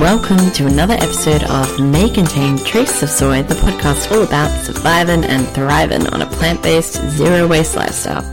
welcome 0.00 0.52
to 0.52 0.64
another 0.64 0.94
episode 0.94 1.42
of 1.44 1.80
May 1.80 2.08
Contain 2.08 2.56
Traces 2.58 3.02
of 3.02 3.10
Soy, 3.10 3.42
the 3.42 3.54
podcast 3.54 4.12
all 4.12 4.22
about 4.22 4.48
surviving 4.64 5.24
and 5.24 5.44
thriving 5.48 6.06
on 6.08 6.22
a 6.22 6.26
plant-based, 6.26 6.94
zero-waste 7.10 7.74
lifestyle. 7.74 8.24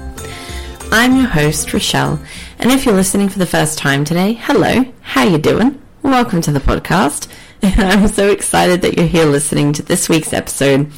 I'm 0.92 1.16
your 1.16 1.26
host, 1.26 1.74
Rochelle, 1.74 2.20
and 2.60 2.70
if 2.70 2.86
you're 2.86 2.94
listening 2.94 3.30
for 3.30 3.40
the 3.40 3.48
first 3.48 3.80
time 3.80 4.06
today, 4.06 4.34
hello, 4.34 4.86
how 5.02 5.24
you 5.24 5.40
doing? 5.40 5.82
Welcome 6.04 6.42
to 6.42 6.52
the 6.52 6.60
podcast. 6.60 7.28
I'm 7.64 8.10
so 8.10 8.30
excited 8.30 8.84
that 8.84 8.96
you're 8.96 9.08
here 9.08 9.26
listening 9.26 9.74
to 9.74 9.82
this 9.82 10.08
week's 10.08 10.34
episode. 10.34 10.92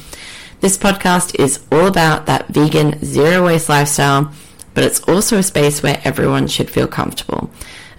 This 0.60 0.76
podcast 0.76 1.40
is 1.40 1.64
all 1.72 1.86
about 1.86 2.26
that 2.26 2.48
vegan, 2.48 3.02
zero-waste 3.02 3.70
lifestyle, 3.70 4.34
but 4.74 4.84
it's 4.84 5.00
also 5.04 5.38
a 5.38 5.42
space 5.42 5.82
where 5.82 6.02
everyone 6.04 6.46
should 6.46 6.68
feel 6.68 6.88
comfortable 6.88 7.50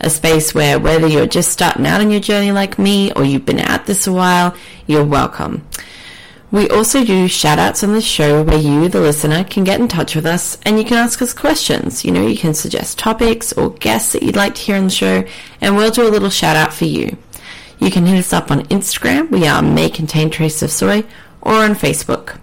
a 0.01 0.09
space 0.09 0.53
where 0.53 0.79
whether 0.79 1.07
you're 1.07 1.25
just 1.25 1.51
starting 1.51 1.85
out 1.85 2.01
on 2.01 2.11
your 2.11 2.19
journey 2.19 2.51
like 2.51 2.79
me 2.79 3.11
or 3.13 3.23
you've 3.23 3.45
been 3.45 3.59
at 3.59 3.85
this 3.85 4.07
a 4.07 4.11
while, 4.11 4.55
you're 4.87 5.05
welcome. 5.05 5.67
We 6.51 6.67
also 6.69 7.05
do 7.05 7.27
shout 7.27 7.59
outs 7.59 7.83
on 7.83 7.93
the 7.93 8.01
show 8.01 8.41
where 8.41 8.57
you, 8.57 8.89
the 8.89 9.01
listener, 9.01 9.43
can 9.43 9.63
get 9.63 9.79
in 9.79 9.87
touch 9.87 10.15
with 10.15 10.25
us 10.25 10.57
and 10.63 10.79
you 10.79 10.83
can 10.83 10.97
ask 10.97 11.21
us 11.21 11.31
questions. 11.31 12.03
You 12.03 12.11
know, 12.11 12.25
you 12.25 12.37
can 12.37 12.55
suggest 12.55 12.97
topics 12.97 13.53
or 13.53 13.69
guests 13.69 14.13
that 14.13 14.23
you'd 14.23 14.35
like 14.35 14.55
to 14.55 14.61
hear 14.61 14.75
on 14.75 14.85
the 14.85 14.89
show 14.89 15.23
and 15.61 15.75
we'll 15.75 15.91
do 15.91 16.07
a 16.07 16.09
little 16.09 16.31
shout 16.31 16.55
out 16.55 16.73
for 16.73 16.85
you. 16.85 17.17
You 17.77 17.91
can 17.91 18.05
hit 18.05 18.17
us 18.17 18.33
up 18.33 18.49
on 18.49 18.63
Instagram, 18.63 19.29
we 19.29 19.47
are 19.47 19.61
May 19.61 19.89
Contain 19.89 20.29
Traces 20.29 20.63
of 20.63 20.71
Soy, 20.71 21.03
or 21.41 21.53
on 21.53 21.75
Facebook. 21.75 22.39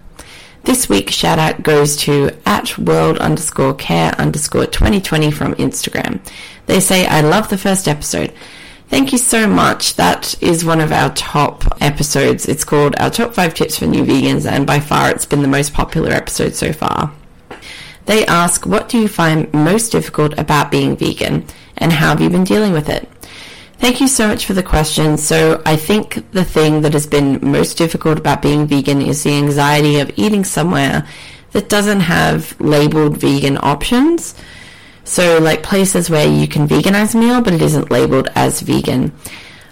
This 0.63 0.89
week's 0.89 1.13
shout 1.13 1.37
out 1.37 1.63
goes 1.63 1.95
to 1.97 2.31
at 2.45 2.77
world 2.77 3.17
underscore 3.19 3.73
care 3.73 4.11
underscore 4.19 4.65
2020 4.65 5.31
from 5.31 5.53
Instagram. 5.55 6.19
They 6.67 6.79
say, 6.79 7.07
I 7.07 7.21
love 7.21 7.49
the 7.49 7.57
first 7.57 7.87
episode. 7.87 8.33
Thank 8.89 9.11
you 9.11 9.17
so 9.17 9.47
much. 9.47 9.95
That 9.95 10.41
is 10.41 10.63
one 10.63 10.79
of 10.79 10.91
our 10.91 11.13
top 11.13 11.63
episodes. 11.81 12.47
It's 12.47 12.63
called 12.63 12.95
Our 12.99 13.09
Top 13.09 13.33
5 13.33 13.53
Tips 13.53 13.79
for 13.79 13.85
New 13.85 14.05
Vegans, 14.05 14.49
and 14.49 14.67
by 14.67 14.79
far 14.79 15.09
it's 15.09 15.25
been 15.25 15.41
the 15.41 15.47
most 15.47 15.73
popular 15.73 16.11
episode 16.11 16.55
so 16.55 16.71
far. 16.71 17.11
They 18.05 18.25
ask, 18.25 18.65
What 18.65 18.87
do 18.87 18.97
you 18.97 19.09
find 19.09 19.51
most 19.53 19.91
difficult 19.91 20.37
about 20.37 20.71
being 20.71 20.95
vegan, 20.95 21.45
and 21.77 21.91
how 21.91 22.09
have 22.09 22.21
you 22.21 22.29
been 22.29 22.45
dealing 22.45 22.71
with 22.71 22.87
it? 22.87 23.09
Thank 23.79 23.99
you 23.99 24.07
so 24.07 24.27
much 24.27 24.45
for 24.45 24.53
the 24.53 24.63
question. 24.63 25.17
So, 25.17 25.61
I 25.65 25.75
think 25.75 26.31
the 26.31 26.45
thing 26.45 26.81
that 26.81 26.93
has 26.93 27.05
been 27.05 27.39
most 27.41 27.77
difficult 27.77 28.17
about 28.17 28.41
being 28.41 28.67
vegan 28.67 29.01
is 29.01 29.23
the 29.23 29.37
anxiety 29.37 29.99
of 29.99 30.11
eating 30.15 30.45
somewhere 30.45 31.05
that 31.51 31.69
doesn't 31.69 32.01
have 32.01 32.59
labeled 32.59 33.17
vegan 33.17 33.57
options. 33.61 34.33
So, 35.07 35.39
like 35.39 35.63
places 35.63 36.09
where 36.09 36.27
you 36.27 36.49
can 36.49 36.67
veganize 36.67 37.15
a 37.15 37.17
meal, 37.17 37.41
but 37.41 37.53
it 37.53 37.61
isn't 37.61 37.89
labeled 37.89 38.27
as 38.35 38.59
vegan. 38.59 39.13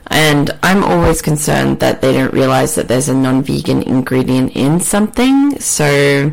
And 0.07 0.49
I'm 0.63 0.81
always 0.81 1.21
concerned 1.21 1.81
that 1.81 1.99
they 1.99 2.13
don't 2.13 2.33
realize 2.33 2.75
that 2.75 2.87
there's 2.87 3.09
a 3.09 3.13
non 3.13 3.43
vegan 3.43 3.83
ingredient 3.83 4.55
in 4.55 4.79
something. 4.79 5.59
So, 5.59 6.31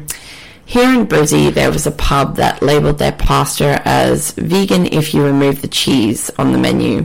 here 0.64 0.88
in 0.88 1.08
Brizzy, 1.08 1.52
there 1.52 1.72
was 1.72 1.84
a 1.84 1.90
pub 1.90 2.36
that 2.36 2.62
labeled 2.62 2.98
their 2.98 3.10
pasta 3.10 3.82
as 3.84 4.30
vegan 4.32 4.86
if 4.86 5.12
you 5.12 5.24
remove 5.24 5.62
the 5.62 5.68
cheese 5.68 6.30
on 6.38 6.52
the 6.52 6.58
menu. 6.58 7.04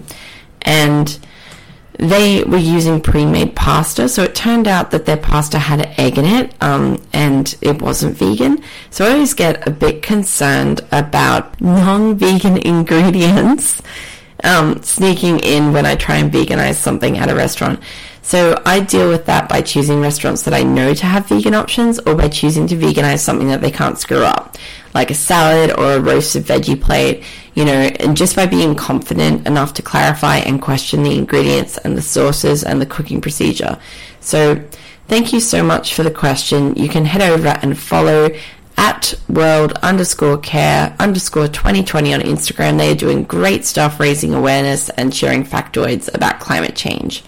And 0.62 1.18
they 1.97 2.44
were 2.44 2.58
using 2.58 3.02
pre-made 3.02 3.56
pasta, 3.56 4.08
so 4.08 4.24
it 4.24 4.35
turned 4.35 4.68
out 4.68 4.91
that 4.91 5.06
their 5.06 5.18
pasta 5.18 5.58
had 5.58 5.80
an 5.80 5.94
egg 5.97 6.18
in 6.18 6.25
it, 6.25 6.53
um, 6.62 7.02
and 7.12 7.58
it 7.62 7.81
wasn't 7.81 8.16
vegan. 8.16 8.63
So 8.91 9.06
I 9.06 9.13
always 9.13 9.34
get 9.34 9.68
a 9.68 9.72
bit 9.72 10.03
concerned 10.03 10.81
about 10.91 11.59
non-vegan 11.59 12.58
ingredients 12.66 13.81
um, 14.44 14.81
sneaking 14.84 15.40
in 15.40 15.74
when 15.74 15.85
I 15.88 15.96
try 15.96 16.18
and 16.18 16.31
veganize 16.31 16.75
something 16.75 17.18
at 17.18 17.30
a 17.30 17.35
restaurant. 17.35 17.80
So 18.22 18.62
I 18.66 18.81
deal 18.81 19.09
with 19.09 19.25
that 19.28 19.50
by 19.50 19.62
choosing 19.62 20.02
restaurants 20.02 20.44
that 20.44 20.53
I 20.53 20.62
know 20.62 20.94
to 20.94 21.06
have 21.06 21.28
vegan 21.28 21.56
options, 21.56 21.97
or 22.00 22.14
by 22.14 22.28
choosing 22.28 22.68
to 22.68 22.75
veganize 22.75 23.19
something 23.19 23.47
that 23.47 23.62
they 23.62 23.72
can't 23.72 23.97
screw 23.97 24.24
up, 24.24 24.58
like 24.94 25.09
a 25.09 25.16
salad 25.16 25.72
or 25.72 25.94
a 25.94 26.00
roasted 26.00 26.44
veggie 26.44 26.79
plate 26.79 27.24
you 27.57 27.66
know, 27.66 27.72
and 27.72 28.16
just 28.16 28.35
by 28.35 28.45
being 28.45 28.75
confident 28.75 29.47
enough 29.47 29.73
to 29.73 29.81
clarify 29.81 30.38
and 30.38 30.62
question 30.62 31.01
the 31.01 31.18
ingredients 31.18 31.79
and 31.79 31.97
the 31.97 32.03
sources 32.03 32.63
and 32.63 32.79
the 32.79 32.85
cooking 32.85 33.19
procedure. 33.19 33.79
So, 34.19 34.63
thank 35.07 35.34
you 35.34 35.40
so 35.40 35.63
much 35.63 35.96
for 35.96 36.03
the 36.03 36.12
question. 36.12 36.75
You 36.75 36.88
can 36.88 37.06
head 37.06 37.23
over 37.23 37.57
and 37.63 37.75
follow 37.75 38.29
at 38.78 39.16
world 39.28 39.72
underscore 39.81 40.38
care 40.38 40.96
underscore 41.00 41.47
2020 41.47 42.13
on 42.13 42.19
Instagram. 42.19 42.78
They 42.78 42.91
are 42.91 42.96
doing 42.96 43.23
great 43.23 43.66
stuff 43.66 44.00
raising 44.00 44.35
awareness 44.35 44.90
and 44.90 45.12
sharing 45.12 45.44
factoids 45.44 46.13
about 46.13 46.40
climate 46.40 46.75
change. 46.75 47.23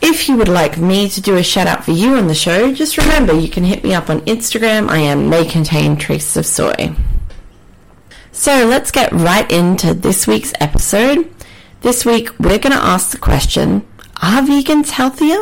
If 0.00 0.28
you 0.28 0.36
would 0.36 0.46
like 0.46 0.78
me 0.78 1.08
to 1.08 1.20
do 1.20 1.36
a 1.38 1.42
shout 1.42 1.66
out 1.66 1.84
for 1.84 1.90
you 1.90 2.14
on 2.14 2.28
the 2.28 2.36
show, 2.36 2.72
just 2.72 2.96
remember 2.96 3.36
you 3.36 3.48
can 3.48 3.64
hit 3.64 3.82
me 3.82 3.94
up 3.94 4.10
on 4.10 4.20
Instagram. 4.20 4.88
I 4.88 4.98
am 4.98 5.28
may 5.28 5.44
contain 5.44 5.96
traces 5.96 6.36
of 6.36 6.46
soy. 6.46 6.94
So 8.40 8.66
let's 8.66 8.90
get 8.90 9.12
right 9.12 9.52
into 9.52 9.92
this 9.92 10.26
week's 10.26 10.54
episode. 10.60 11.30
This 11.82 12.06
week 12.06 12.30
we're 12.40 12.58
going 12.58 12.72
to 12.72 12.82
ask 12.82 13.10
the 13.10 13.18
question 13.18 13.86
Are 14.22 14.40
vegans 14.40 14.88
healthier? 14.88 15.36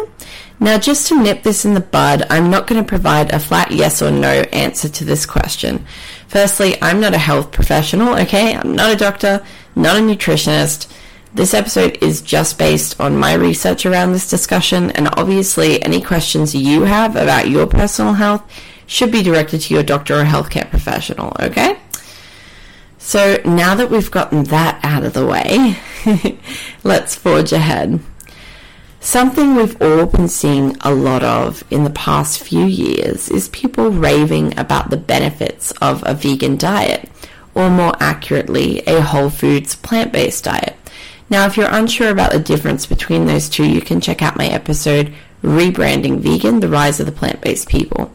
Now, 0.59 0.79
just 0.79 1.07
to 1.07 1.23
nip 1.23 1.45
this 1.45 1.65
in 1.65 1.75
the 1.75 1.81
bud, 1.81 2.27
I'm 2.29 2.51
not 2.51 2.67
going 2.67 2.83
to 2.83 2.89
provide 2.89 3.33
a 3.33 3.39
flat 3.39 3.71
yes 3.71 4.03
or 4.03 4.11
no 4.11 4.41
answer 4.53 4.89
to 4.89 5.05
this 5.05 5.27
question. 5.27 5.87
Firstly, 6.27 6.75
I'm 6.83 7.01
not 7.01 7.15
a 7.15 7.19
health 7.19 7.53
professional, 7.53 8.19
okay? 8.19 8.57
I'm 8.57 8.75
not 8.75 8.95
a 8.95 8.97
doctor, 8.97 9.47
not 9.77 9.99
a 9.99 10.01
nutritionist. 10.01 10.91
This 11.33 11.55
episode 11.55 11.99
is 12.03 12.21
just 12.21 12.59
based 12.59 13.01
on 13.01 13.17
my 13.17 13.35
research 13.35 13.87
around 13.87 14.11
this 14.11 14.29
discussion, 14.29 14.91
and 14.91 15.09
obviously, 15.17 15.81
any 15.85 16.01
questions 16.03 16.53
you 16.53 16.83
have 16.83 17.15
about 17.15 17.49
your 17.49 17.69
personal 17.69 18.15
health 18.15 18.43
should 18.89 19.13
be 19.13 19.23
directed 19.23 19.61
to 19.61 19.75
your 19.75 19.85
doctor 19.85 20.19
or 20.19 20.25
healthcare 20.25 20.69
professional, 20.69 21.37
okay? 21.39 21.79
So 23.09 23.41
now 23.47 23.75
that 23.75 23.89
we've 23.89 24.11
gotten 24.11 24.45
that 24.45 24.81
out 24.83 25.03
of 25.03 25.15
the 25.15 25.25
way, 25.25 25.79
let's 26.85 27.15
forge 27.15 27.55
ahead. 27.55 28.01
Something 29.01 29.55
we've 29.55 29.81
all 29.81 30.05
been 30.05 30.29
seeing 30.29 30.77
a 30.83 30.95
lot 30.95 31.23
of 31.23 31.65
in 31.71 31.85
the 31.85 31.91
past 31.91 32.45
few 32.45 32.67
years 32.67 33.31
is 33.31 33.49
people 33.49 33.91
raving 33.91 34.59
about 34.59 34.91
the 34.91 34.99
benefits 34.99 35.71
of 35.81 36.05
a 36.07 36.13
vegan 36.13 36.59
diet, 36.59 37.09
or 37.55 37.71
more 37.71 37.95
accurately, 37.99 38.81
a 38.81 39.01
whole 39.01 39.31
foods 39.31 39.75
plant 39.75 40.13
based 40.13 40.45
diet. 40.45 40.77
Now, 41.31 41.47
if 41.47 41.57
you're 41.57 41.73
unsure 41.73 42.11
about 42.11 42.33
the 42.33 42.39
difference 42.39 42.85
between 42.85 43.25
those 43.25 43.49
two, 43.49 43.65
you 43.65 43.81
can 43.81 44.03
check 44.03 44.21
out 44.21 44.37
my 44.37 44.49
episode, 44.49 45.15
Rebranding 45.43 46.19
Vegan 46.19 46.61
The 46.61 46.69
Rise 46.69 47.01
of 47.01 47.07
the 47.07 47.13
Plant 47.13 47.41
Based 47.41 47.71
People. 47.71 48.13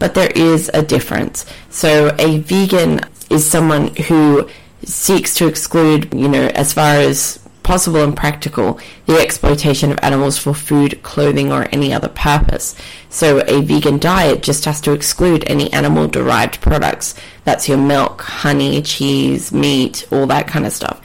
But 0.00 0.14
there 0.14 0.32
is 0.34 0.68
a 0.74 0.82
difference. 0.82 1.46
So, 1.70 2.12
a 2.18 2.38
vegan 2.40 3.02
is 3.30 3.48
someone 3.48 3.94
who 3.96 4.48
seeks 4.84 5.34
to 5.36 5.46
exclude, 5.46 6.12
you 6.12 6.28
know, 6.28 6.48
as 6.54 6.72
far 6.72 6.96
as 6.96 7.38
possible 7.62 8.02
and 8.02 8.16
practical 8.16 8.80
the 9.06 9.18
exploitation 9.18 9.92
of 9.92 9.98
animals 10.02 10.38
for 10.38 10.54
food, 10.54 11.02
clothing, 11.02 11.52
or 11.52 11.68
any 11.72 11.92
other 11.92 12.08
purpose. 12.08 12.74
So 13.08 13.40
a 13.46 13.62
vegan 13.62 13.98
diet 13.98 14.42
just 14.42 14.64
has 14.64 14.80
to 14.82 14.92
exclude 14.92 15.44
any 15.46 15.72
animal 15.72 16.08
derived 16.08 16.60
products. 16.60 17.14
That's 17.44 17.68
your 17.68 17.78
milk, 17.78 18.22
honey, 18.22 18.82
cheese, 18.82 19.52
meat, 19.52 20.06
all 20.10 20.26
that 20.26 20.48
kind 20.48 20.66
of 20.66 20.72
stuff. 20.72 21.00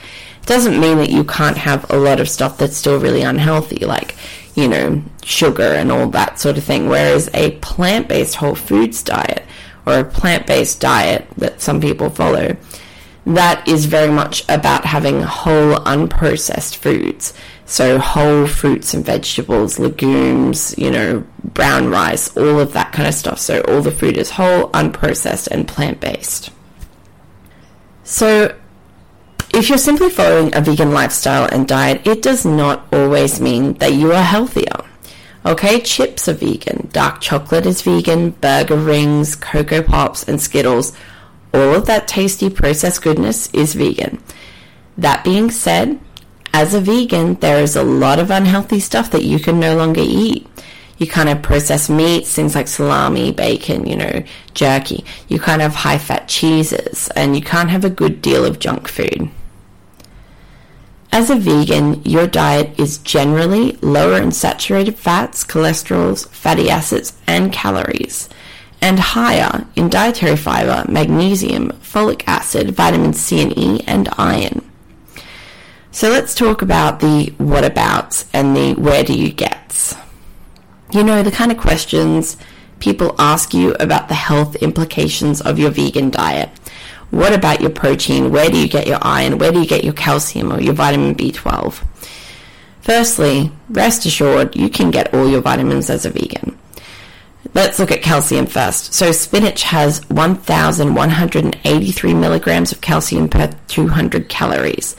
Doesn't 0.46 0.80
mean 0.80 0.98
that 0.98 1.10
you 1.10 1.24
can't 1.24 1.58
have 1.58 1.90
a 1.92 1.98
lot 1.98 2.20
of 2.20 2.30
stuff 2.30 2.58
that's 2.58 2.78
still 2.78 3.00
really 3.00 3.22
unhealthy, 3.22 3.86
like, 3.86 4.16
you 4.56 4.68
know, 4.68 5.04
sugar 5.24 5.62
and 5.62 5.92
all 5.92 6.08
that 6.08 6.40
sort 6.40 6.58
of 6.58 6.64
thing. 6.64 6.88
Whereas 6.88 7.30
a 7.34 7.52
plant 7.58 8.08
based 8.08 8.36
whole 8.36 8.56
foods 8.56 9.04
diet 9.04 9.44
or 9.88 10.00
a 10.00 10.04
plant 10.04 10.46
based 10.46 10.80
diet 10.80 11.28
that 11.38 11.62
some 11.62 11.82
people 11.82 12.10
follow 12.10 12.56
that 13.36 13.68
is 13.68 13.86
very 13.86 14.12
much 14.12 14.44
about 14.48 14.86
having 14.86 15.22
whole 15.22 15.76
unprocessed 15.80 16.78
foods. 16.78 17.34
So 17.66 18.00
whole 18.00 18.48
fruits 18.48 18.94
and 18.94 19.06
vegetables, 19.06 19.78
legumes, 19.78 20.74
you 20.78 20.90
know, 20.90 21.26
brown 21.44 21.90
rice, 21.90 22.36
all 22.38 22.62
of 22.62 22.72
that 22.72 22.94
kind 22.94 23.06
of 23.08 23.14
stuff. 23.14 23.40
So 23.40 23.62
all 23.64 23.82
the 23.82 23.92
food 23.92 24.18
is 24.18 24.32
whole, 24.32 24.70
unprocessed, 24.70 25.50
and 25.50 25.68
plant 25.68 26.00
based. 26.00 26.52
So 28.06 28.56
if 29.54 29.68
you're 29.68 29.78
simply 29.78 30.10
following 30.10 30.56
a 30.56 30.62
vegan 30.62 30.94
lifestyle 30.94 31.50
and 31.52 31.68
diet, 31.68 32.08
it 32.08 32.22
does 32.22 32.46
not 32.46 32.88
always 32.94 33.42
mean 33.42 33.74
that 33.76 33.92
you 33.92 34.14
are 34.14 34.24
healthier. 34.24 34.87
Okay, 35.48 35.80
chips 35.80 36.28
are 36.28 36.34
vegan, 36.34 36.90
dark 36.92 37.22
chocolate 37.22 37.66
is 37.66 37.82
vegan, 37.82 38.32
burger 38.32 38.76
rings, 38.76 39.36
Coco 39.36 39.82
Pops, 39.82 40.28
and 40.28 40.42
Skittles 40.42 40.92
all 41.54 41.76
of 41.76 41.86
that 41.86 42.08
tasty 42.08 42.50
processed 42.50 43.02
goodness 43.02 43.50
is 43.54 43.74
vegan. 43.74 44.22
That 44.98 45.24
being 45.24 45.50
said, 45.50 46.00
as 46.54 46.74
a 46.74 46.82
vegan, 46.82 47.36
there 47.36 47.62
is 47.62 47.76
a 47.76 47.84
lot 47.84 48.20
of 48.20 48.32
unhealthy 48.32 48.80
stuff 48.80 49.12
that 49.12 49.24
you 49.24 49.40
can 49.40 49.60
no 49.60 49.76
longer 49.76 50.04
eat. 50.04 50.48
You 50.98 51.08
kind 51.08 51.30
of 51.30 51.42
processed 51.44 51.90
meats, 51.90 52.34
things 52.34 52.56
like 52.56 52.68
salami, 52.68 53.32
bacon, 53.32 53.86
you 53.86 53.96
know, 53.96 54.24
jerky. 54.54 55.06
You 55.28 55.40
can't 55.40 55.62
have 55.62 55.76
high 55.76 56.00
fat 56.00 56.28
cheeses, 56.28 57.10
and 57.16 57.36
you 57.36 57.42
can't 57.42 57.70
have 57.70 57.86
a 57.86 57.90
good 57.90 58.22
deal 58.22 58.46
of 58.46 58.60
junk 58.60 58.88
food. 58.88 59.30
As 61.18 61.32
a 61.32 61.36
vegan, 61.36 62.04
your 62.04 62.28
diet 62.28 62.80
is 62.80 63.00
generally 63.00 63.72
lower 63.82 64.22
in 64.22 64.32
saturated 64.32 65.00
fats, 65.00 65.44
cholesterols, 65.44 66.28
fatty 66.30 66.70
acids, 66.70 67.14
and 67.26 67.52
calories 67.52 68.30
and 68.84 69.00
higher 69.00 69.66
in 69.76 69.90
dietary 69.90 70.36
fiber, 70.36 70.86
magnesium, 70.88 71.72
folic 71.82 72.22
acid, 72.28 72.70
vitamin 72.76 73.14
C 73.14 73.42
and 73.42 73.58
E, 73.58 73.84
and 73.88 74.08
iron. 74.16 74.62
So 75.90 76.12
let's 76.12 76.36
talk 76.36 76.62
about 76.62 77.00
the 77.00 77.34
what 77.40 77.66
abouts 77.66 78.28
and 78.32 78.56
the 78.56 78.76
where 78.76 79.04
do 79.04 79.18
you 79.18 79.32
gets. 79.32 79.96
You 80.92 81.04
know, 81.04 81.24
the 81.24 81.32
kind 81.32 81.52
of 81.52 81.58
questions 81.58 82.38
people 82.78 83.16
ask 83.18 83.56
you 83.56 83.74
about 83.80 84.08
the 84.08 84.14
health 84.14 84.56
implications 84.58 85.42
of 85.42 85.58
your 85.58 85.72
vegan 85.72 86.12
diet. 86.12 86.52
What 87.12 87.34
about 87.34 87.62
your 87.62 87.70
protein? 87.70 88.32
Where 88.32 88.50
do 88.50 88.58
you 88.58 88.68
get 88.68 88.88
your 88.88 89.00
iron? 89.02 89.38
Where 89.38 89.52
do 89.52 89.60
you 89.60 89.68
get 89.68 89.84
your 89.84 89.94
calcium 89.94 90.52
or 90.52 90.62
your 90.62 90.74
vitamin 90.74 91.16
B12? 91.16 91.84
Firstly, 92.82 93.52
rest 93.70 94.06
assured 94.06 94.56
you 94.56 94.70
can 94.70 94.92
get 94.92 95.14
all 95.14 95.30
your 95.30 95.42
vitamins 95.42 95.90
as 95.90 96.06
a 96.06 96.10
vegan. 96.10 96.58
Let's 97.54 97.80
look 97.80 97.92
at 97.92 98.02
calcium 98.02 98.46
first. 98.46 98.94
So 98.94 99.12
spinach 99.12 99.64
has 99.64 100.08
1,183 100.10 102.14
milligrams 102.14 102.72
of 102.72 102.82
calcium 102.82 103.30
per 103.30 103.52
200 103.68 104.30
calories. 104.30 104.96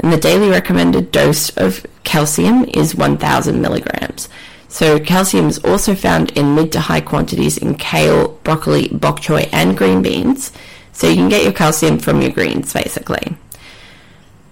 And 0.00 0.12
the 0.12 0.18
daily 0.18 0.50
recommended 0.50 1.12
dose 1.12 1.56
of 1.56 1.86
calcium 2.02 2.64
is 2.64 2.94
1,000 2.94 3.60
milligrams. 3.60 4.28
So 4.68 4.98
calcium 4.98 5.48
is 5.48 5.58
also 5.58 5.94
found 5.94 6.32
in 6.32 6.54
mid 6.54 6.72
to 6.72 6.80
high 6.80 7.02
quantities 7.02 7.58
in 7.58 7.76
kale, 7.76 8.28
broccoli, 8.42 8.88
bok 8.88 9.20
choy, 9.20 9.48
and 9.52 9.76
green 9.76 10.02
beans. 10.02 10.50
So 10.92 11.08
you 11.08 11.16
can 11.16 11.28
get 11.28 11.42
your 11.42 11.52
calcium 11.52 11.98
from 11.98 12.22
your 12.22 12.30
greens, 12.30 12.72
basically. 12.72 13.36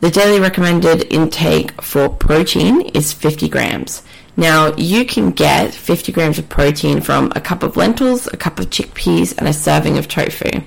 The 0.00 0.10
daily 0.10 0.40
recommended 0.40 1.12
intake 1.12 1.80
for 1.82 2.08
protein 2.08 2.80
is 2.94 3.12
50 3.12 3.48
grams. 3.48 4.02
Now, 4.36 4.74
you 4.76 5.04
can 5.04 5.30
get 5.32 5.74
50 5.74 6.12
grams 6.12 6.38
of 6.38 6.48
protein 6.48 7.02
from 7.02 7.30
a 7.36 7.40
cup 7.40 7.62
of 7.62 7.76
lentils, 7.76 8.26
a 8.26 8.38
cup 8.38 8.58
of 8.58 8.70
chickpeas, 8.70 9.36
and 9.36 9.46
a 9.46 9.52
serving 9.52 9.98
of 9.98 10.08
tofu. 10.08 10.62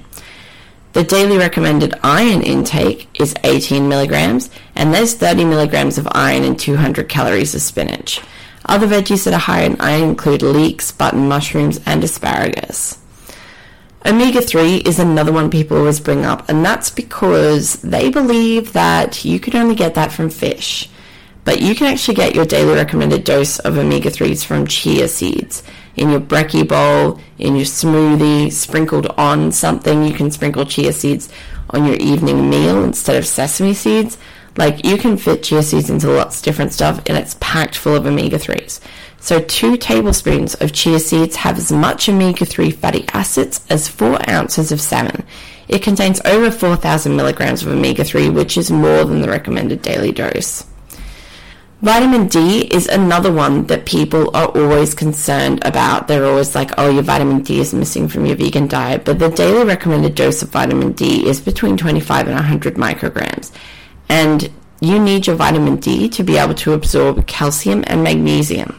The 0.93 1.03
daily 1.03 1.39
recommended 1.39 1.95
iron 2.03 2.43
intake 2.43 3.09
is 3.19 3.33
18 3.43 3.89
milligrams, 3.89 4.51
and 4.75 4.93
there's 4.93 5.15
30 5.15 5.45
milligrams 5.45 5.97
of 5.97 6.07
iron 6.11 6.43
and 6.43 6.59
200 6.59 7.09
calories 7.09 7.55
of 7.55 7.61
spinach. 7.61 8.21
Other 8.65 8.85
veggies 8.85 9.25
that 9.25 9.33
are 9.33 9.39
high 9.39 9.63
in 9.63 9.81
iron 9.81 10.09
include 10.09 10.43
leeks, 10.43 10.91
button 10.91 11.27
mushrooms, 11.27 11.79
and 11.87 12.03
asparagus. 12.03 12.99
Omega 14.05 14.41
3 14.41 14.77
is 14.79 14.99
another 14.99 15.31
one 15.31 15.49
people 15.49 15.77
always 15.77 16.01
bring 16.01 16.25
up, 16.25 16.49
and 16.49 16.63
that's 16.63 16.89
because 16.89 17.75
they 17.83 18.09
believe 18.09 18.73
that 18.73 19.23
you 19.23 19.39
can 19.39 19.55
only 19.55 19.75
get 19.75 19.95
that 19.95 20.11
from 20.11 20.29
fish. 20.29 20.89
But 21.45 21.61
you 21.61 21.73
can 21.73 21.87
actually 21.87 22.15
get 22.15 22.35
your 22.35 22.45
daily 22.45 22.75
recommended 22.75 23.23
dose 23.23 23.59
of 23.59 23.77
omega 23.77 24.09
3s 24.09 24.43
from 24.43 24.67
chia 24.67 25.07
seeds 25.07 25.63
in 25.95 26.09
your 26.09 26.19
brekkie 26.19 26.67
bowl, 26.67 27.19
in 27.37 27.55
your 27.55 27.65
smoothie, 27.65 28.51
sprinkled 28.51 29.07
on 29.17 29.51
something. 29.51 30.03
You 30.03 30.13
can 30.13 30.31
sprinkle 30.31 30.65
chia 30.65 30.91
seeds 30.91 31.29
on 31.69 31.85
your 31.85 31.95
evening 31.95 32.49
meal 32.49 32.83
instead 32.83 33.15
of 33.15 33.25
sesame 33.25 33.73
seeds. 33.73 34.17
Like 34.57 34.85
you 34.85 34.97
can 34.97 35.17
fit 35.17 35.43
chia 35.43 35.63
seeds 35.63 35.89
into 35.89 36.09
lots 36.09 36.39
of 36.39 36.43
different 36.43 36.73
stuff 36.73 37.01
and 37.07 37.17
it's 37.17 37.37
packed 37.39 37.75
full 37.75 37.95
of 37.95 38.05
omega 38.05 38.37
3s. 38.37 38.79
So, 39.23 39.39
two 39.39 39.77
tablespoons 39.77 40.53
of 40.55 40.73
chia 40.73 40.99
seeds 40.99 41.37
have 41.37 41.57
as 41.57 41.71
much 41.71 42.09
omega 42.09 42.43
3 42.43 42.71
fatty 42.71 43.05
acids 43.13 43.65
as 43.69 43.87
4 43.87 44.29
ounces 44.29 44.73
of 44.73 44.81
salmon. 44.81 45.23
It 45.69 45.81
contains 45.81 46.19
over 46.25 46.51
4,000 46.51 47.15
milligrams 47.15 47.63
of 47.63 47.69
omega 47.69 48.03
3, 48.03 48.31
which 48.31 48.57
is 48.57 48.69
more 48.69 49.05
than 49.05 49.21
the 49.21 49.29
recommended 49.29 49.81
daily 49.81 50.11
dose. 50.11 50.65
Vitamin 51.81 52.27
D 52.27 52.63
is 52.63 52.89
another 52.89 53.31
one 53.31 53.65
that 53.67 53.85
people 53.85 54.29
are 54.35 54.49
always 54.49 54.93
concerned 54.93 55.63
about. 55.63 56.09
They're 56.09 56.25
always 56.25 56.53
like, 56.53 56.71
oh, 56.77 56.89
your 56.89 57.03
vitamin 57.03 57.43
D 57.43 57.61
is 57.61 57.73
missing 57.73 58.09
from 58.09 58.25
your 58.25 58.35
vegan 58.35 58.67
diet. 58.67 59.05
But 59.05 59.19
the 59.19 59.29
daily 59.29 59.63
recommended 59.63 60.15
dose 60.15 60.41
of 60.41 60.49
vitamin 60.49 60.91
D 60.91 61.25
is 61.25 61.39
between 61.39 61.77
25 61.77 62.27
and 62.27 62.35
100 62.35 62.75
micrograms. 62.75 63.53
And 64.09 64.51
you 64.81 64.99
need 64.99 65.27
your 65.27 65.37
vitamin 65.37 65.77
D 65.77 66.09
to 66.09 66.23
be 66.23 66.35
able 66.35 66.55
to 66.55 66.73
absorb 66.73 67.25
calcium 67.25 67.85
and 67.87 68.03
magnesium. 68.03 68.77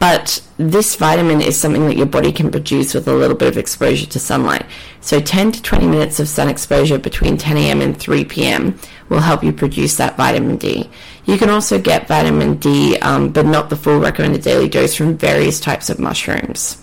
But 0.00 0.42
this 0.56 0.96
vitamin 0.96 1.42
is 1.42 1.60
something 1.60 1.86
that 1.86 1.96
your 1.96 2.06
body 2.06 2.32
can 2.32 2.50
produce 2.50 2.94
with 2.94 3.06
a 3.06 3.12
little 3.12 3.36
bit 3.36 3.48
of 3.48 3.58
exposure 3.58 4.06
to 4.06 4.18
sunlight. 4.18 4.64
So 5.02 5.20
10 5.20 5.52
to 5.52 5.62
20 5.62 5.86
minutes 5.86 6.18
of 6.18 6.26
sun 6.26 6.48
exposure 6.48 6.98
between 6.98 7.36
10 7.36 7.58
a.m. 7.58 7.82
and 7.82 7.94
3 7.94 8.24
p.m. 8.24 8.78
will 9.10 9.20
help 9.20 9.44
you 9.44 9.52
produce 9.52 9.96
that 9.98 10.16
vitamin 10.16 10.56
D. 10.56 10.88
You 11.26 11.36
can 11.36 11.50
also 11.50 11.78
get 11.78 12.08
vitamin 12.08 12.56
D, 12.56 12.96
um, 13.00 13.28
but 13.28 13.44
not 13.44 13.68
the 13.68 13.76
full 13.76 14.00
recommended 14.00 14.40
daily 14.40 14.70
dose 14.70 14.94
from 14.94 15.18
various 15.18 15.60
types 15.60 15.90
of 15.90 15.98
mushrooms. 15.98 16.82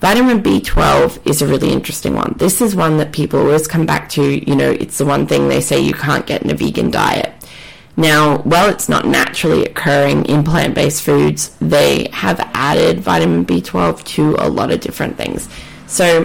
Vitamin 0.00 0.40
B12 0.40 1.26
is 1.26 1.42
a 1.42 1.48
really 1.48 1.72
interesting 1.72 2.14
one. 2.14 2.34
This 2.36 2.60
is 2.60 2.76
one 2.76 2.96
that 2.98 3.12
people 3.12 3.40
always 3.40 3.66
come 3.66 3.86
back 3.86 4.08
to. 4.10 4.22
You 4.22 4.54
know, 4.54 4.70
it's 4.70 4.98
the 4.98 5.04
one 5.06 5.26
thing 5.26 5.48
they 5.48 5.60
say 5.60 5.80
you 5.80 5.94
can't 5.94 6.26
get 6.26 6.42
in 6.42 6.50
a 6.50 6.54
vegan 6.54 6.92
diet. 6.92 7.32
Now, 7.96 8.38
while 8.38 8.70
it's 8.70 8.88
not 8.88 9.06
naturally 9.06 9.64
occurring 9.66 10.24
in 10.24 10.44
plant 10.44 10.74
based 10.74 11.02
foods, 11.02 11.54
they 11.60 12.08
have 12.12 12.40
added 12.54 13.00
vitamin 13.00 13.44
B12 13.44 14.02
to 14.04 14.36
a 14.38 14.48
lot 14.48 14.70
of 14.70 14.80
different 14.80 15.16
things. 15.16 15.48
So, 15.86 16.24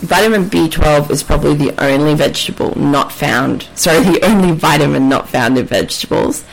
vitamin 0.00 0.46
B12 0.46 1.10
is 1.10 1.22
probably 1.22 1.54
the 1.54 1.80
only 1.80 2.14
vegetable 2.14 2.76
not 2.76 3.12
found, 3.12 3.68
sorry, 3.76 4.02
the 4.02 4.24
only 4.24 4.52
vitamin 4.52 5.08
not 5.08 5.28
found 5.28 5.56
in 5.56 5.66
vegetables. 5.66 6.44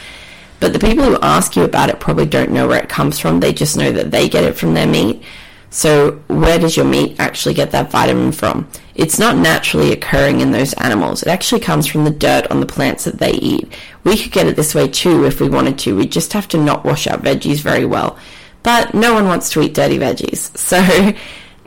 But 0.59 0.73
the 0.73 0.79
people 0.79 1.05
who 1.05 1.17
ask 1.21 1.55
you 1.55 1.63
about 1.63 1.89
it 1.89 1.99
probably 1.99 2.25
don't 2.25 2.51
know 2.51 2.67
where 2.67 2.81
it 2.81 2.89
comes 2.89 3.17
from. 3.17 3.39
They 3.39 3.53
just 3.53 3.77
know 3.77 3.91
that 3.91 4.11
they 4.11 4.29
get 4.29 4.43
it 4.43 4.57
from 4.57 4.73
their 4.73 4.87
meat. 4.87 5.23
So, 5.71 6.13
where 6.27 6.57
does 6.57 6.75
your 6.75 6.85
meat 6.85 7.19
actually 7.19 7.53
get 7.53 7.71
that 7.71 7.91
vitamin 7.91 8.31
from? 8.31 8.67
It's 8.95 9.19
not 9.19 9.37
naturally 9.37 9.93
occurring 9.93 10.41
in 10.41 10.51
those 10.51 10.73
animals. 10.73 11.21
It 11.21 11.29
actually 11.29 11.61
comes 11.61 11.85
from 11.85 12.05
the 12.05 12.09
dirt 12.11 12.49
on 12.49 12.59
the 12.59 12.65
plants 12.65 13.03
that 13.03 13.19
they 13.19 13.33
eat. 13.33 13.71
We 14.03 14.17
could 14.17 14.31
get 14.31 14.47
it 14.47 14.55
this 14.55 14.73
way 14.73 14.87
too 14.87 15.25
if 15.25 15.39
we 15.39 15.47
wanted 15.47 15.77
to. 15.79 15.95
We 15.95 16.07
just 16.07 16.33
have 16.33 16.47
to 16.49 16.57
not 16.57 16.83
wash 16.83 17.07
our 17.07 17.17
veggies 17.17 17.59
very 17.59 17.85
well. 17.85 18.17
But 18.63 18.93
no 18.93 19.13
one 19.13 19.27
wants 19.27 19.49
to 19.51 19.61
eat 19.61 19.73
dirty 19.73 19.97
veggies. 19.97 20.49
So, 20.69 21.13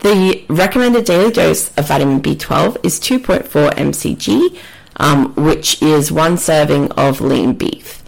the 0.01 0.45
recommended 0.49 1.05
daily 1.05 1.31
dose 1.31 1.73
of 1.77 1.87
vitamin 1.87 2.21
B12 2.21 2.85
is 2.85 2.99
2.4 2.99 3.71
mcg, 3.75 4.59
um, 4.97 5.33
which 5.37 5.81
is 5.81 6.11
one 6.11 6.37
serving 6.39 6.91
of 6.93 7.21
lean 7.21 7.55
beef. 7.55 8.03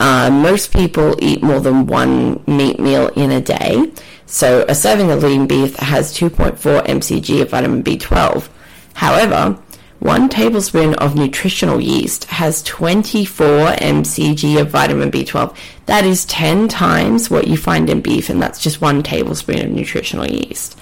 Uh, 0.00 0.28
most 0.30 0.72
people 0.72 1.14
eat 1.20 1.42
more 1.42 1.60
than 1.60 1.86
one 1.86 2.42
meat 2.46 2.80
meal 2.80 3.08
in 3.08 3.30
a 3.30 3.40
day. 3.40 3.92
So 4.26 4.64
a 4.68 4.74
serving 4.74 5.12
of 5.12 5.22
lean 5.22 5.46
beef 5.46 5.76
has 5.76 6.12
2.4 6.12 6.84
mcg 6.84 7.42
of 7.42 7.50
vitamin 7.50 7.82
B12. 7.82 8.48
However, 8.94 9.58
one 10.00 10.28
tablespoon 10.28 10.94
of 10.94 11.14
nutritional 11.14 11.80
yeast 11.80 12.24
has 12.24 12.62
24 12.64 13.46
mcg 13.46 14.60
of 14.60 14.70
vitamin 14.70 15.10
B12. 15.10 15.56
That 15.86 16.04
is 16.04 16.24
10 16.26 16.68
times 16.68 17.30
what 17.30 17.46
you 17.46 17.56
find 17.56 17.88
in 17.88 18.02
beef, 18.02 18.28
and 18.28 18.42
that's 18.42 18.60
just 18.60 18.80
one 18.80 19.02
tablespoon 19.02 19.64
of 19.64 19.70
nutritional 19.70 20.26
yeast. 20.26 20.78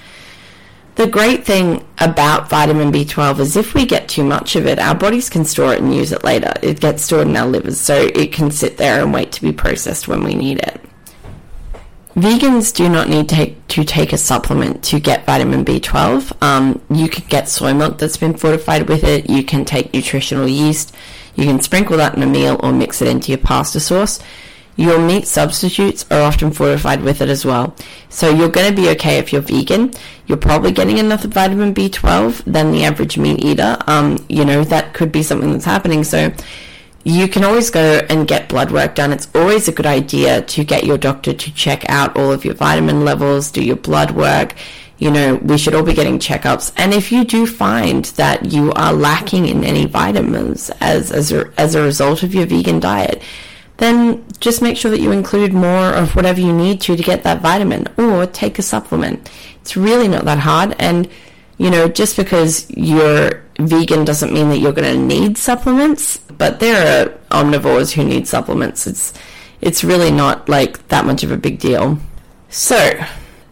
The 0.97 1.07
great 1.07 1.45
thing 1.45 1.85
about 1.99 2.49
vitamin 2.49 2.93
B12 2.93 3.41
is 3.41 3.57
if 3.57 3.75
we 3.75 3.85
get 3.85 4.09
too 4.09 4.25
much 4.25 4.57
of 4.57 4.67
it, 4.67 4.79
our 4.79 4.95
bodies 4.95 5.29
can 5.29 5.45
store 5.45 5.75
it 5.75 5.83
and 5.83 5.95
use 5.95 6.13
it 6.13 6.25
later. 6.25 6.53
It 6.63 6.81
gets 6.81 7.05
stored 7.05 7.29
in 7.29 7.37
our 7.37 7.47
livers, 7.47 7.81
so 7.81 8.09
it 8.15 8.33
can 8.33 8.51
sit 8.51 8.79
there 8.79 9.03
and 9.03 9.13
wait 9.13 9.33
to 9.33 9.43
be 9.43 9.53
processed 9.53 10.09
when 10.09 10.25
we 10.25 10.35
need 10.35 10.59
it. 10.59 10.81
Vegans 12.15 12.73
do 12.73 12.89
not 12.89 13.09
need 13.09 13.29
to 13.29 13.35
take, 13.35 13.69
to 13.69 13.83
take 13.83 14.13
a 14.13 14.19
supplement 14.19 14.85
to 14.85 15.01
get 15.01 15.27
vitamin 15.27 15.65
B12. 15.65 16.41
Um, 16.41 16.81
you 16.89 17.09
can 17.09 17.27
get 17.27 17.49
soy 17.49 17.75
milk 17.75 17.99
that's 17.99 18.17
been 18.17 18.37
fortified 18.37 18.89
with 18.89 19.03
it. 19.03 19.29
You 19.29 19.43
can 19.43 19.65
take 19.65 19.93
nutritional 19.93 20.47
yeast. 20.47 20.95
You 21.35 21.45
can 21.45 21.61
sprinkle 21.61 21.97
that 21.97 22.15
in 22.15 22.23
a 22.23 22.27
meal 22.27 22.61
or 22.63 22.73
mix 22.73 23.03
it 23.03 23.09
into 23.09 23.33
your 23.33 23.39
pasta 23.39 23.81
sauce. 23.81 24.21
Your 24.77 24.99
meat 24.99 25.27
substitutes 25.27 26.07
are 26.11 26.23
often 26.23 26.53
fortified 26.53 27.03
with 27.03 27.21
it 27.21 27.29
as 27.29 27.45
well. 27.45 27.75
So 28.11 28.31
you're 28.31 28.49
going 28.49 28.73
to 28.73 28.81
be 28.81 28.91
okay 28.91 29.19
if 29.19 29.33
you're 29.33 29.43
vegan. 29.43 29.93
You're 30.27 30.39
probably 30.39 30.71
getting 30.71 30.99
enough 30.99 31.25
vitamin 31.25 31.75
B12 31.75 32.45
than 32.45 32.71
the 32.71 32.85
average 32.85 33.19
meat 33.19 33.45
eater. 33.45 33.77
Um, 33.89 34.25
you 34.29 34.45
know, 34.45 34.63
that 34.65 34.95
could 34.95 35.11
be 35.11 35.25
something 35.25 35.53
that's 35.53 35.65
happening. 35.65 36.05
So 36.05 36.33
you 37.05 37.29
can 37.29 37.45
always 37.45 37.71
go 37.71 38.01
and 38.09 38.27
get 38.27 38.49
blood 38.49 38.73
work 38.73 38.95
done. 38.95 39.13
It's 39.13 39.29
always 39.35 39.69
a 39.69 39.73
good 39.73 39.87
idea 39.87 40.41
to 40.43 40.65
get 40.65 40.85
your 40.85 40.97
doctor 40.97 41.35
to 41.35 41.55
check 41.55 41.89
out 41.89 42.17
all 42.17 42.33
of 42.33 42.45
your 42.45 42.55
vitamin 42.55 43.05
levels, 43.05 43.51
do 43.51 43.63
your 43.63 43.77
blood 43.77 44.13
work. 44.13 44.55
You 44.97 45.11
know, 45.11 45.35
we 45.37 45.59
should 45.59 45.75
all 45.75 45.83
be 45.83 45.93
getting 45.93 46.19
checkups. 46.19 46.73
And 46.77 46.95
if 46.95 47.13
you 47.13 47.25
do 47.25 47.47
find 47.47 48.07
that 48.17 48.53
you 48.53 48.73
are 48.73 48.93
lacking 48.93 49.47
in 49.47 49.65
any 49.65 49.85
vitamins 49.85 50.71
as, 50.81 51.13
as, 51.13 51.31
a, 51.31 51.53
as 51.59 51.75
a 51.75 51.83
result 51.83 52.23
of 52.23 52.35
your 52.35 52.47
vegan 52.47 52.81
diet, 52.81 53.21
then 53.77 54.25
just 54.41 54.63
make 54.63 54.77
sure 54.77 54.91
that 54.91 55.01
you 55.01 55.11
include 55.13 55.53
more 55.53 55.93
of 55.93 56.17
whatever 56.17 56.41
you 56.41 56.53
need 56.53 56.81
to 56.83 56.97
to 56.97 57.03
get 57.03 57.25
that 57.25 57.43
vitamin 57.43 57.87
or 57.99 58.25
take 58.25 58.59
a 58.59 58.63
supplement. 58.63 59.31
It's 59.61 59.77
really 59.77 60.09
not 60.09 60.25
that 60.25 60.39
hard. 60.39 60.75
And, 60.79 61.09
you 61.59 61.71
know, 61.71 61.89
just 61.89 62.17
because 62.17 62.71
you're 62.71 63.44
vegan 63.59 64.05
doesn't 64.05 64.33
mean 64.33 64.49
that 64.51 64.59
you're 64.59 64.73
going 64.73 64.93
to 64.93 65.01
need 65.01 65.39
supplements, 65.39 66.17
but 66.17 66.61
there 66.61 67.07
are 67.07 67.43
omnivores 67.43 67.93
who 67.93 68.05
need 68.05 68.27
supplements. 68.27 68.87
It's, 68.87 69.13
it's 69.61 69.85
really 69.85 70.11
not 70.11 70.49
like 70.49 70.89
that 70.89 71.05
much 71.05 71.23
of 71.23 71.31
a 71.31 71.37
big 71.37 71.59
deal. 71.59 71.99
So, 72.49 72.99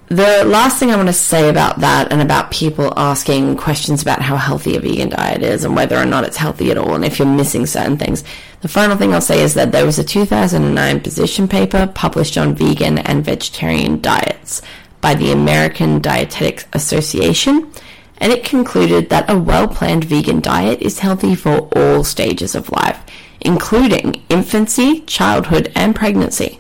the 0.06 0.44
last 0.44 0.78
thing 0.78 0.90
I 0.90 0.96
want 0.96 1.08
to 1.08 1.14
say 1.14 1.48
about 1.48 1.80
that 1.80 2.12
and 2.12 2.20
about 2.20 2.50
people 2.50 2.92
asking 2.98 3.56
questions 3.56 4.02
about 4.02 4.20
how 4.20 4.36
healthy 4.36 4.76
a 4.76 4.80
vegan 4.80 5.08
diet 5.08 5.42
is 5.42 5.64
and 5.64 5.74
whether 5.74 5.96
or 5.96 6.04
not 6.04 6.24
it's 6.24 6.36
healthy 6.36 6.70
at 6.70 6.76
all 6.76 6.94
and 6.94 7.02
if 7.02 7.18
you're 7.18 7.26
missing 7.26 7.64
certain 7.64 7.96
things, 7.96 8.22
the 8.60 8.68
final 8.68 8.96
thing 8.96 9.14
I'll 9.14 9.22
say 9.22 9.42
is 9.42 9.54
that 9.54 9.72
there 9.72 9.86
was 9.86 9.98
a 9.98 10.04
2009 10.04 11.00
position 11.00 11.48
paper 11.48 11.90
published 11.94 12.36
on 12.36 12.54
vegan 12.54 12.98
and 12.98 13.24
vegetarian 13.24 14.02
diets 14.02 14.60
by 15.00 15.14
the 15.14 15.32
American 15.32 16.00
Dietetic 16.00 16.66
Association, 16.74 17.72
and 18.22 18.32
it 18.32 18.44
concluded 18.44 19.10
that 19.10 19.28
a 19.28 19.38
well 19.38 19.68
planned 19.68 20.04
vegan 20.04 20.40
diet 20.40 20.80
is 20.80 21.00
healthy 21.00 21.34
for 21.34 21.68
all 21.76 22.04
stages 22.04 22.54
of 22.54 22.70
life, 22.70 23.02
including 23.40 24.22
infancy, 24.30 25.00
childhood, 25.00 25.70
and 25.74 25.94
pregnancy. 25.94 26.58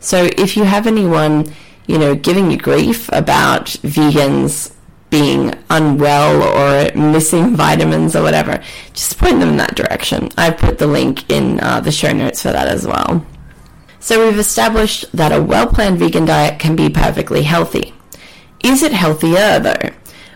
So 0.00 0.28
if 0.36 0.56
you 0.56 0.64
have 0.64 0.86
anyone 0.86 1.46
you 1.86 1.98
know, 1.98 2.14
giving 2.14 2.50
you 2.50 2.56
grief 2.56 3.08
about 3.12 3.66
vegans 3.66 4.72
being 5.10 5.54
unwell 5.70 6.42
or 6.42 6.94
missing 6.96 7.54
vitamins 7.54 8.16
or 8.16 8.22
whatever, 8.22 8.62
just 8.92 9.18
point 9.18 9.38
them 9.38 9.50
in 9.50 9.56
that 9.58 9.76
direction. 9.76 10.28
I 10.36 10.50
put 10.50 10.78
the 10.78 10.86
link 10.86 11.30
in 11.30 11.60
uh, 11.60 11.80
the 11.80 11.92
show 11.92 12.12
notes 12.12 12.42
for 12.42 12.50
that 12.52 12.68
as 12.68 12.86
well. 12.86 13.24
So 14.00 14.26
we've 14.26 14.38
established 14.38 15.10
that 15.12 15.32
a 15.32 15.42
well-planned 15.42 15.98
vegan 15.98 16.24
diet 16.24 16.58
can 16.58 16.74
be 16.74 16.90
perfectly 16.90 17.42
healthy. 17.42 17.94
Is 18.62 18.82
it 18.82 18.92
healthier 18.92 19.60
though? 19.60 19.90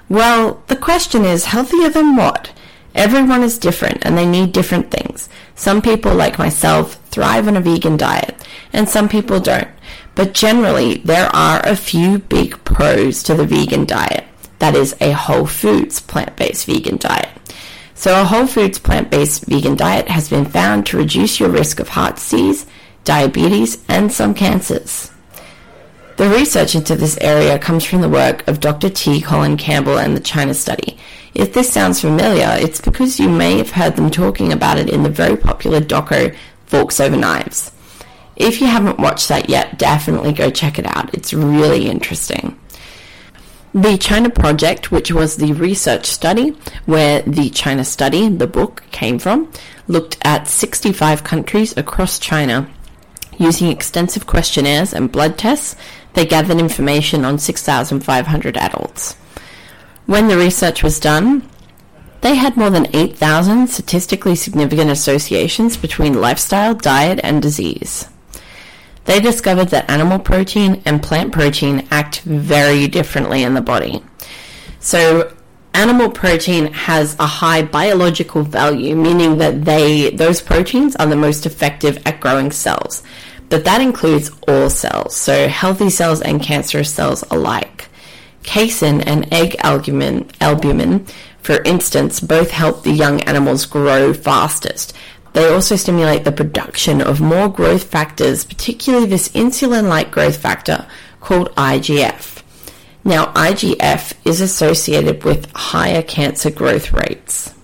Well, 0.09 0.62
the 0.69 0.77
question 0.77 1.25
is 1.25 1.47
healthier 1.47 1.91
than 1.91 2.17
what? 2.17 2.50
Everyone 2.95 3.43
is 3.43 3.59
different 3.59 4.05
and 4.07 4.17
they 4.17 4.27
need 4.27 4.53
different 4.53 4.91
things. 4.91 5.29
Some 5.55 5.83
people, 5.83 6.15
like 6.15 6.38
myself, 6.38 6.95
thrive 7.11 7.47
on 7.47 7.57
a 7.57 7.61
vegan 7.61 7.97
diet, 7.97 8.35
and 8.73 8.88
some 8.88 9.09
people 9.09 9.38
don't. 9.38 9.69
But 10.15 10.33
generally, 10.33 10.99
there 10.99 11.29
are 11.35 11.61
a 11.65 11.77
few 11.77 12.19
big 12.19 12.65
pros 12.65 13.23
to 13.25 13.35
the 13.35 13.47
vegan 13.47 13.85
diet. 13.85 14.25
That 14.59 14.75
is 14.75 14.97
a 15.00 15.12
whole 15.12 15.47
foods 15.47 16.00
plant 16.00 16.37
based 16.37 16.67
vegan 16.67 16.97
diet. 16.97 17.29
So, 17.95 18.21
a 18.21 18.25
whole 18.25 18.47
foods 18.47 18.79
plant 18.79 19.11
based 19.11 19.45
vegan 19.47 19.77
diet 19.77 20.09
has 20.09 20.29
been 20.29 20.45
found 20.45 20.87
to 20.87 20.97
reduce 20.97 21.38
your 21.38 21.50
risk 21.50 21.81
of 21.81 21.88
heart 21.88 22.17
disease, 22.17 22.67
diabetes, 23.05 23.85
and 23.88 24.12
some 24.12 24.35
cancers. 24.35 25.11
The 26.19 26.29
research 26.29 26.75
into 26.75 26.97
this 26.97 27.17
area 27.21 27.61
comes 27.61 27.85
from 27.85 28.01
the 28.01 28.09
work 28.09 28.47
of 28.49 28.59
Dr. 28.59 28.91
T. 28.91 29.21
Colin 29.21 29.57
Campbell 29.57 30.01
and 30.01 30.17
the 30.17 30.21
China 30.21 30.53
study. 30.53 30.99
If 31.33 31.53
this 31.53 31.73
sounds 31.73 32.01
familiar, 32.01 32.57
it's 32.59 32.81
because 32.81 33.21
you 33.21 33.29
may 33.29 33.57
have 33.59 33.71
heard 33.71 33.95
them 33.95 34.11
talking 34.11 34.53
about 34.53 34.79
it 34.79 34.91
in 34.91 35.05
the 35.05 35.11
very 35.11 35.37
popular 35.37 35.81
doco 35.81 36.35
Forks 36.67 36.99
Over 36.99 37.17
Knives. 37.17 37.71
If 38.35 38.61
you 38.61 38.67
haven't 38.67 38.99
watched 38.99 39.29
that 39.29 39.49
yet, 39.49 39.79
definitely 39.79 40.33
go 40.33 40.51
check 40.51 40.81
it 40.81 40.87
out. 40.89 41.15
It's 41.15 41.33
really 41.33 41.89
interesting. 41.89 42.59
The 43.73 43.97
China 43.97 44.29
Project, 44.29 44.91
which 44.91 45.13
was 45.13 45.37
the 45.37 45.53
research 45.53 46.07
study 46.07 46.57
where 46.87 47.23
the 47.23 47.49
China 47.51 47.85
Study, 47.85 48.29
the 48.29 48.49
book, 48.49 48.83
came 48.91 49.21
from, 49.21 49.53
looked 49.87 50.19
at 50.23 50.49
65 50.49 51.23
countries 51.23 51.77
across 51.77 52.19
China. 52.19 52.69
Using 53.38 53.68
extensive 53.68 54.26
questionnaires 54.26 54.92
and 54.92 55.11
blood 55.11 55.38
tests, 55.38 55.76
they 56.14 56.26
gathered 56.26 56.59
information 56.59 57.25
on 57.25 57.38
6,500 57.38 58.57
adults. 58.57 59.14
When 60.07 60.28
the 60.28 60.37
research 60.37 60.83
was 60.83 61.00
done, 61.00 61.49
they 62.21 62.35
had 62.35 62.57
more 62.57 62.71
than 62.71 62.95
8,000 62.95 63.68
statistically 63.68 64.35
significant 64.35 64.90
associations 64.90 65.76
between 65.76 66.21
lifestyle, 66.21 66.75
diet, 66.75 67.21
and 67.23 67.40
disease 67.40 68.09
they 69.09 69.21
discovered 69.21 69.68
that 69.68 69.90
animal 69.90 70.18
protein 70.18 70.83
and 70.85 71.02
plant 71.02 71.33
protein 71.33 71.88
act 71.90 72.21
very 72.21 72.87
differently 72.88 73.42
in 73.42 73.54
the 73.54 73.62
body. 73.62 74.04
So 74.80 75.33
animal 75.78 76.11
protein 76.11 76.73
has 76.73 77.14
a 77.20 77.26
high 77.26 77.62
biological 77.62 78.42
value, 78.42 78.97
meaning 78.97 79.38
that 79.38 79.64
they 79.64 80.11
those 80.11 80.42
proteins 80.42 80.97
are 80.97 81.06
the 81.06 81.16
most 81.16 81.47
effective 81.47 82.02
at 82.04 82.20
growing 82.20 82.50
cells. 82.50 83.04
But 83.49 83.64
that 83.64 83.80
includes 83.80 84.30
all 84.49 84.68
cells, 84.68 85.16
so 85.16 85.47
healthy 85.49 85.88
cells 85.88 86.20
and 86.20 86.42
cancerous 86.42 86.92
cells 86.92 87.23
alike. 87.30 87.88
Casein 88.42 89.00
and 89.02 89.32
egg 89.32 89.56
albumin, 89.62 90.28
albumin, 90.40 91.06
for 91.40 91.62
instance, 91.62 92.20
both 92.20 92.50
help 92.50 92.82
the 92.82 92.90
young 92.90 93.20
animals 93.23 93.64
grow 93.64 94.12
fastest, 94.12 94.94
they 95.32 95.49
also 95.49 95.76
stimulate 95.76 96.25
the 96.25 96.32
production 96.32 97.00
of 97.00 97.20
more 97.20 97.49
growth 97.49 97.85
factors, 97.85 98.44
particularly 98.44 99.06
this 99.06 99.28
insulin 99.28 99.88
like 99.88 100.11
growth 100.11 100.37
factor 100.37 100.87
called 101.20 101.54
IGF. 101.54 102.38
Now, 103.09 103.33
IGF 103.33 104.12
is 104.27 104.43
associated 104.43 105.25
with 105.25 105.50
higher 105.53 106.03
cancer 106.03 106.50
growth 106.50 106.93
rates. 106.93 107.55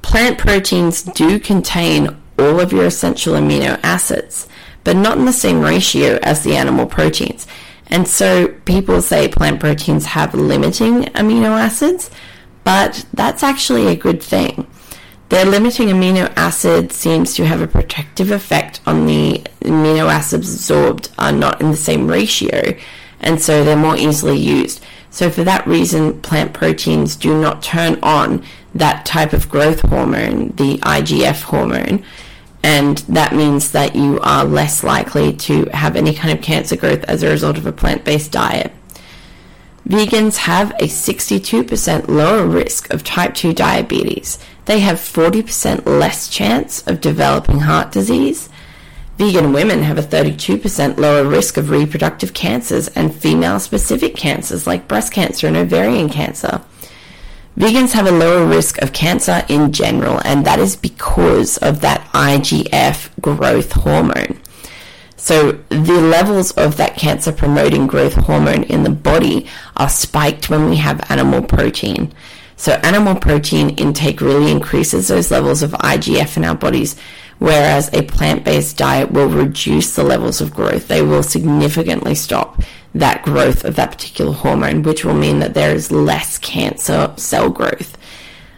Plant 0.00 0.38
proteins 0.38 1.02
do 1.02 1.40
contain 1.40 2.16
all 2.38 2.60
of 2.60 2.72
your 2.72 2.84
essential 2.84 3.34
amino 3.34 3.80
acids, 3.82 4.46
but 4.84 4.94
not 4.94 5.18
in 5.18 5.24
the 5.24 5.32
same 5.32 5.60
ratio 5.60 6.20
as 6.22 6.44
the 6.44 6.54
animal 6.54 6.86
proteins. 6.86 7.48
And 7.88 8.06
so 8.06 8.46
people 8.64 9.02
say 9.02 9.26
plant 9.26 9.58
proteins 9.58 10.06
have 10.06 10.34
limiting 10.34 11.06
amino 11.16 11.50
acids, 11.58 12.08
but 12.62 13.04
that's 13.12 13.42
actually 13.42 13.88
a 13.88 13.96
good 13.96 14.22
thing. 14.22 14.68
Their 15.30 15.46
limiting 15.46 15.88
amino 15.88 16.32
acid 16.36 16.92
seems 16.92 17.34
to 17.34 17.44
have 17.44 17.60
a 17.60 17.66
protective 17.66 18.30
effect 18.30 18.80
on 18.86 19.06
the 19.06 19.44
amino 19.62 20.08
acids 20.08 20.54
absorbed 20.54 21.10
are 21.18 21.32
not 21.32 21.60
in 21.60 21.72
the 21.72 21.76
same 21.76 22.06
ratio, 22.06 22.76
and 23.24 23.40
so 23.40 23.64
they're 23.64 23.76
more 23.76 23.96
easily 23.96 24.38
used. 24.38 24.80
So 25.10 25.30
for 25.30 25.44
that 25.44 25.66
reason, 25.66 26.20
plant 26.20 26.52
proteins 26.52 27.16
do 27.16 27.40
not 27.40 27.62
turn 27.62 27.98
on 28.02 28.44
that 28.74 29.06
type 29.06 29.32
of 29.32 29.48
growth 29.48 29.80
hormone, 29.80 30.48
the 30.56 30.78
IGF 30.78 31.42
hormone, 31.42 32.04
and 32.62 32.98
that 32.98 33.34
means 33.34 33.72
that 33.72 33.94
you 33.94 34.18
are 34.20 34.44
less 34.44 34.82
likely 34.82 35.32
to 35.34 35.66
have 35.66 35.96
any 35.96 36.14
kind 36.14 36.36
of 36.36 36.44
cancer 36.44 36.76
growth 36.76 37.04
as 37.04 37.22
a 37.22 37.28
result 37.28 37.58
of 37.58 37.66
a 37.66 37.72
plant-based 37.72 38.32
diet. 38.32 38.72
Vegans 39.86 40.36
have 40.36 40.70
a 40.72 40.84
62% 40.84 42.08
lower 42.08 42.46
risk 42.46 42.92
of 42.92 43.04
type 43.04 43.34
2 43.34 43.52
diabetes. 43.52 44.38
They 44.64 44.80
have 44.80 44.98
40% 44.98 45.84
less 45.84 46.28
chance 46.30 46.82
of 46.86 47.02
developing 47.02 47.60
heart 47.60 47.92
disease. 47.92 48.48
Vegan 49.16 49.52
women 49.52 49.82
have 49.82 49.98
a 49.98 50.02
32% 50.02 50.98
lower 50.98 51.24
risk 51.24 51.56
of 51.56 51.70
reproductive 51.70 52.34
cancers 52.34 52.88
and 52.88 53.14
female 53.14 53.60
specific 53.60 54.16
cancers 54.16 54.66
like 54.66 54.88
breast 54.88 55.12
cancer 55.12 55.46
and 55.46 55.56
ovarian 55.56 56.08
cancer. 56.08 56.60
Vegans 57.56 57.92
have 57.92 58.08
a 58.08 58.10
lower 58.10 58.44
risk 58.44 58.82
of 58.82 58.92
cancer 58.92 59.44
in 59.48 59.70
general, 59.70 60.20
and 60.24 60.44
that 60.44 60.58
is 60.58 60.74
because 60.74 61.56
of 61.58 61.80
that 61.82 62.00
IGF 62.12 63.08
growth 63.20 63.70
hormone. 63.70 64.40
So, 65.16 65.52
the 65.68 66.00
levels 66.00 66.50
of 66.50 66.76
that 66.78 66.96
cancer 66.96 67.30
promoting 67.30 67.86
growth 67.86 68.14
hormone 68.14 68.64
in 68.64 68.82
the 68.82 68.90
body 68.90 69.46
are 69.76 69.88
spiked 69.88 70.50
when 70.50 70.68
we 70.68 70.76
have 70.76 71.08
animal 71.08 71.42
protein. 71.42 72.12
So, 72.56 72.72
animal 72.82 73.14
protein 73.14 73.70
intake 73.70 74.20
really 74.20 74.50
increases 74.50 75.06
those 75.06 75.30
levels 75.30 75.62
of 75.62 75.70
IGF 75.70 76.36
in 76.36 76.44
our 76.44 76.56
bodies, 76.56 76.96
whereas 77.38 77.90
a 77.92 78.02
plant 78.02 78.44
based 78.44 78.76
diet 78.76 79.10
will 79.10 79.28
reduce 79.28 79.94
the 79.94 80.04
levels 80.04 80.40
of 80.40 80.54
growth. 80.54 80.88
They 80.88 81.02
will 81.02 81.22
significantly 81.22 82.14
stop 82.14 82.62
that 82.94 83.22
growth 83.22 83.64
of 83.64 83.76
that 83.76 83.92
particular 83.92 84.32
hormone, 84.32 84.82
which 84.82 85.04
will 85.04 85.14
mean 85.14 85.40
that 85.40 85.54
there 85.54 85.74
is 85.74 85.90
less 85.90 86.38
cancer 86.38 87.12
cell 87.16 87.50
growth. 87.50 87.98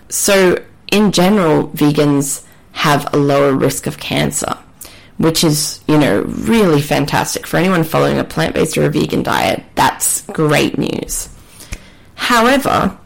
So, 0.08 0.62
in 0.92 1.10
general, 1.10 1.68
vegans 1.68 2.44
have 2.72 3.12
a 3.12 3.16
lower 3.16 3.54
risk 3.54 3.86
of 3.86 3.98
cancer, 3.98 4.58
which 5.16 5.42
is, 5.42 5.80
you 5.88 5.98
know, 5.98 6.22
really 6.22 6.82
fantastic. 6.82 7.46
For 7.46 7.56
anyone 7.56 7.84
following 7.84 8.18
a 8.18 8.24
plant 8.24 8.54
based 8.54 8.76
or 8.76 8.84
a 8.84 8.90
vegan 8.90 9.22
diet, 9.22 9.64
that's 9.74 10.22
great 10.26 10.76
news. 10.78 11.30
However, 12.14 12.98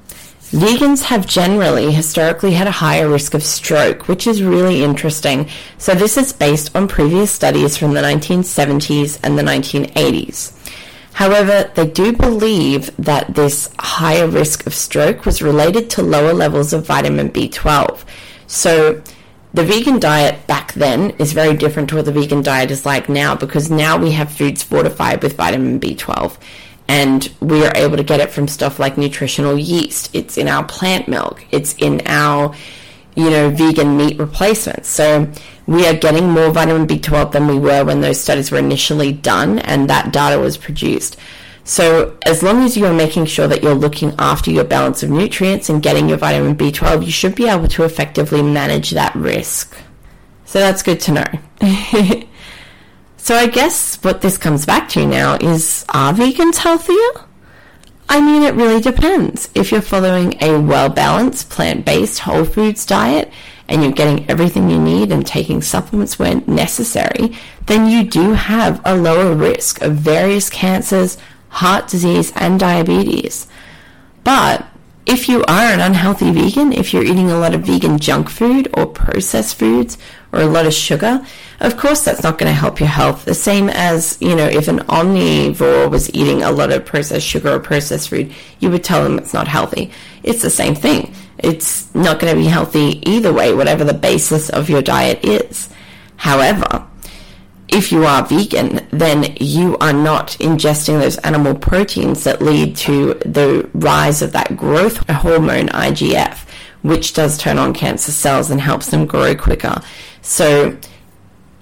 Vegans 0.51 1.03
have 1.03 1.29
generally 1.29 1.93
historically 1.93 2.55
had 2.55 2.67
a 2.67 2.73
higher 2.73 3.09
risk 3.09 3.35
of 3.35 3.43
stroke, 3.45 4.09
which 4.09 4.27
is 4.27 4.43
really 4.43 4.83
interesting. 4.83 5.49
So, 5.79 5.95
this 5.95 6.17
is 6.17 6.33
based 6.33 6.75
on 6.75 6.89
previous 6.89 7.31
studies 7.31 7.77
from 7.77 7.93
the 7.95 8.01
1970s 8.01 9.21
and 9.23 9.39
the 9.39 9.45
1980s. 9.45 10.53
However, 11.13 11.71
they 11.77 11.87
do 11.87 12.13
believe 12.13 12.91
that 12.97 13.33
this 13.33 13.73
higher 13.79 14.27
risk 14.27 14.67
of 14.67 14.75
stroke 14.75 15.25
was 15.25 15.41
related 15.41 15.89
to 15.91 16.03
lower 16.03 16.33
levels 16.33 16.73
of 16.73 16.85
vitamin 16.85 17.31
B12. 17.31 18.03
So, 18.49 19.03
the 19.55 19.65
vegan 19.65 20.01
diet 20.01 20.49
back 20.49 20.73
then 20.75 21.11
is 21.11 21.33
very 21.33 21.57
different 21.57 21.91
to 21.91 21.97
what 21.97 22.07
the 22.07 22.13
vegan 22.13 22.43
diet 22.43 22.73
is 22.73 22.85
like 22.85 23.09
now 23.09 23.37
because 23.37 23.71
now 23.71 23.97
we 23.97 24.11
have 24.13 24.33
foods 24.33 24.65
fortified 24.65 25.23
with 25.23 25.37
vitamin 25.37 25.79
B12 25.79 26.37
and 26.91 27.33
we 27.41 27.65
are 27.65 27.73
able 27.77 27.97
to 27.97 28.03
get 28.03 28.19
it 28.19 28.31
from 28.31 28.49
stuff 28.49 28.81
like 28.81 28.99
nutritional 28.99 29.57
yeast. 29.57 30.11
It's 30.13 30.37
in 30.37 30.49
our 30.49 30.65
plant 30.65 31.07
milk, 31.07 31.45
it's 31.53 31.73
in 31.75 32.03
our 32.07 32.53
you 33.15 33.31
know, 33.31 33.49
vegan 33.51 33.97
meat 33.97 34.19
replacements. 34.19 34.89
So 34.89 35.31
we 35.67 35.87
are 35.87 35.95
getting 35.95 36.29
more 36.29 36.51
vitamin 36.51 36.89
B12 36.89 37.31
than 37.31 37.47
we 37.47 37.59
were 37.59 37.85
when 37.85 38.01
those 38.01 38.21
studies 38.21 38.51
were 38.51 38.59
initially 38.59 39.13
done 39.13 39.61
and 39.61 39.89
that 39.89 40.13
data 40.13 40.39
was 40.39 40.57
produced. 40.57 41.17
So 41.63 42.17
as 42.27 42.43
long 42.43 42.65
as 42.65 42.77
you're 42.77 42.93
making 42.93 43.27
sure 43.27 43.47
that 43.47 43.63
you're 43.63 43.75
looking 43.75 44.13
after 44.19 44.51
your 44.51 44.65
balance 44.65 45.05
of 45.05 45.11
nutrients 45.11 45.69
and 45.69 45.83
getting 45.83 46.09
your 46.09 46.19
vitamin 46.19 46.57
B12, 46.57 47.05
you 47.05 47.13
should 47.13 47.37
be 47.37 47.47
able 47.49 47.69
to 47.69 47.85
effectively 47.85 48.43
manage 48.43 48.91
that 48.91 49.15
risk. 49.15 49.77
So 50.45 50.59
that's 50.59 50.83
good 50.83 50.99
to 51.01 51.13
know. 51.13 52.25
so 53.23 53.35
I 53.35 53.47
guess 53.47 53.97
what 54.03 54.21
this 54.21 54.39
comes 54.39 54.67
back 54.67 54.89
to 54.91 55.07
now 55.07 55.35
is 55.35 55.85
are 55.91 56.13
vegans 56.13 56.57
healthier? 56.57 57.27
I 58.09 58.21
mean, 58.21 58.43
it 58.43 58.55
really 58.55 58.81
depends. 58.81 59.49
If 59.55 59.71
you're 59.71 59.83
following 59.83 60.35
a 60.43 60.59
well 60.59 60.89
balanced, 60.89 61.49
plant 61.49 61.85
based, 61.85 62.19
whole 62.19 62.45
foods 62.45 62.85
diet 62.85 63.31
and 63.69 63.85
you're 63.85 63.93
getting 63.93 64.29
everything 64.29 64.69
you 64.69 64.81
need 64.81 65.13
and 65.13 65.25
taking 65.25 65.63
supplements 65.63 66.19
when 66.19 66.43
necessary, 66.47 67.37
then 67.67 67.89
you 67.89 68.03
do 68.03 68.33
have 68.33 68.81
a 68.85 68.97
lower 68.97 69.33
risk 69.33 69.81
of 69.81 69.95
various 69.95 70.51
cancers, 70.51 71.19
heart 71.51 71.87
disease, 71.87 72.33
and 72.35 72.59
diabetes. 72.59 73.47
But 74.25 74.67
if 75.07 75.29
you 75.29 75.43
are 75.45 75.65
an 75.65 75.81
unhealthy 75.81 76.31
vegan, 76.31 76.73
if 76.73 76.93
you're 76.93 77.05
eating 77.05 77.31
a 77.31 77.39
lot 77.39 77.55
of 77.55 77.63
vegan 77.63 77.99
junk 77.99 78.29
food 78.29 78.69
or 78.75 78.87
processed 78.87 79.59
foods 79.59 79.99
or 80.33 80.41
a 80.41 80.47
lot 80.47 80.67
of 80.67 80.75
sugar, 80.75 81.25
of 81.61 81.77
course 81.77 82.05
that's 82.05 82.23
not 82.23 82.39
going 82.39 82.53
to 82.53 82.59
help 82.59 82.79
your 82.79 82.89
health. 82.89 83.25
The 83.25 83.35
same 83.35 83.69
as, 83.69 84.19
you 84.21 84.37
know, 84.37 84.47
if 84.47 84.69
an 84.69 84.81
omnivore 84.81 85.91
was 85.91 86.13
eating 86.15 86.43
a 86.43 86.51
lot 86.51 86.71
of 86.71 86.85
processed 86.85 87.27
sugar 87.27 87.55
or 87.55 87.61
processed 87.61 88.11
food, 88.11 88.33
you 88.61 88.71
would 88.71 88.85
tell 88.85 89.03
them 89.03 89.19
it's 89.19 89.35
not 89.35 89.49
healthy. 89.49 89.91
It's 90.23 90.43
the 90.43 90.51
same 90.51 90.75
thing. 90.75 91.15
It's 91.39 91.93
not 91.95 92.21
going 92.21 92.35
to 92.35 92.41
be 92.41 92.47
healthy 92.47 93.03
either 93.09 93.33
way, 93.33 93.55
whatever 93.55 93.85
the 93.85 93.95
basis 93.95 94.51
of 94.51 94.69
your 94.69 94.83
diet 94.83 95.25
is. 95.25 95.71
However, 96.17 96.87
if 97.73 97.93
you 97.93 98.05
are 98.05 98.27
vegan, 98.27 98.87
then 98.91 99.37
you 99.39 99.77
are 99.79 99.93
not 99.93 100.37
ingesting 100.41 101.01
those 101.01 101.19
animal 101.19 101.55
proteins 101.55 102.25
that 102.25 102.43
lead 102.43 102.77
to 102.77 103.15
the 103.15 103.69
rise 103.75 104.23
of 104.23 104.33
that 104.33 104.57
growth 104.57 105.09
hormone 105.09 105.69
IGF, 105.69 106.47
which 106.83 107.13
does 107.13 107.39
turn 107.39 107.59
on 107.59 107.73
cancer 107.73 108.13
cells 108.13 108.51
and 108.51 108.61
helps 108.61 108.87
them 108.87 109.07
grow 109.07 109.35
quicker. 109.35 109.81
So, 110.23 110.77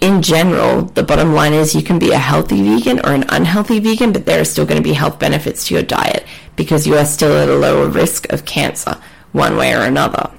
in 0.01 0.23
general, 0.23 0.83
the 0.83 1.03
bottom 1.03 1.35
line 1.35 1.53
is 1.53 1.75
you 1.75 1.83
can 1.83 1.99
be 1.99 2.13
a 2.13 2.19
healthy 2.19 2.63
vegan 2.63 3.01
or 3.01 3.13
an 3.13 3.25
unhealthy 3.29 3.81
vegan, 3.81 4.13
but 4.13 4.27
there 4.27 4.41
are 4.41 4.45
still 4.45 4.65
going 4.65 4.81
to 4.81 4.89
be 4.89 4.95
health 4.95 5.19
benefits 5.19 5.67
to 5.67 5.75
your 5.75 5.83
diet 5.83 6.25
because 6.57 6.87
you 6.87 6.97
are 6.97 7.05
still 7.05 7.37
at 7.37 7.49
a 7.49 7.55
lower 7.55 7.89
risk 7.89 8.31
of 8.33 8.45
cancer 8.45 8.97
one 9.33 9.57
way 9.57 9.75
or 9.75 9.83
another. 9.83 10.31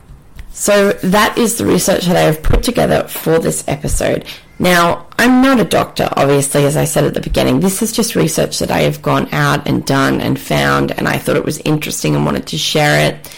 So 0.51 0.93
that 0.93 1.37
is 1.37 1.57
the 1.57 1.65
research 1.65 2.05
that 2.05 2.15
I 2.15 2.21
have 2.21 2.41
put 2.41 2.63
together 2.63 3.07
for 3.07 3.37
this 3.39 3.63
episode. 3.67 4.25
Now, 4.59 5.07
I'm 5.17 5.41
not 5.41 5.61
a 5.61 5.65
doctor, 5.65 6.09
obviously, 6.17 6.65
as 6.65 6.75
I 6.75 6.83
said 6.83 7.05
at 7.05 7.13
the 7.13 7.21
beginning. 7.21 7.61
This 7.61 7.81
is 7.81 7.93
just 7.93 8.15
research 8.15 8.59
that 8.59 8.71
I 8.71 8.79
have 8.79 9.01
gone 9.01 9.33
out 9.33 9.65
and 9.67 9.85
done 9.85 10.19
and 10.19 10.37
found, 10.37 10.91
and 10.91 11.07
I 11.07 11.17
thought 11.17 11.37
it 11.37 11.45
was 11.45 11.59
interesting 11.59 12.13
and 12.13 12.25
wanted 12.25 12.47
to 12.47 12.57
share 12.57 13.07
it. 13.07 13.33